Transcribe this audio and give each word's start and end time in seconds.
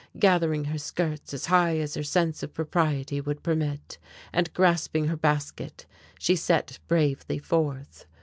Gathering 0.17 0.65
her 0.65 0.79
skirts 0.79 1.31
as 1.31 1.45
high 1.45 1.77
as 1.77 1.93
her 1.93 2.01
sense 2.01 2.41
of 2.41 2.55
propriety 2.55 3.21
would 3.21 3.43
permit, 3.43 3.99
and 4.33 4.51
grasping 4.51 5.05
her 5.09 5.15
basket 5.15 5.85
she 6.17 6.35
set 6.35 6.79
bravely 6.87 7.37
forth. 7.37 8.07